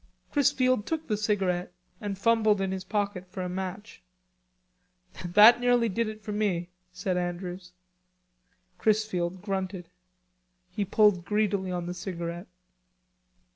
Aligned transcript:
Chrisfield 0.31 0.87
took 0.87 1.07
the 1.07 1.15
cigarette, 1.15 1.71
and 1.99 2.17
fumbled 2.17 2.59
in 2.59 2.71
his 2.71 2.83
pocket 2.83 3.27
for 3.29 3.43
a 3.43 3.47
match. 3.47 4.01
"That 5.23 5.59
nearly 5.59 5.89
did 5.89 6.07
it 6.09 6.23
for 6.23 6.31
me," 6.31 6.69
said 6.91 7.17
Andrews. 7.17 7.73
Chrisfield 8.79 9.43
grunted. 9.43 9.91
He 10.71 10.85
pulled 10.85 11.23
greedily 11.23 11.71
on 11.71 11.85
the 11.85 11.93
cigarette. 11.93 12.47